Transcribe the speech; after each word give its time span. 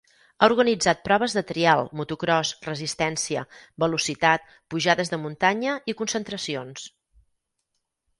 Ha 0.43 0.47
organitzat 0.51 1.01
proves 1.07 1.33
de 1.39 1.41
trial, 1.49 1.81
motocròs, 1.99 2.53
resistència, 2.67 3.43
velocitat, 3.83 4.47
pujades 4.75 5.13
de 5.13 5.21
muntanya 5.27 5.75
i 5.93 5.95
concentracions. 6.01 6.87